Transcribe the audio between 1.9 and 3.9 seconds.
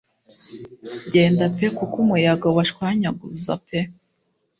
umuyaga ubashwanyaguza pe-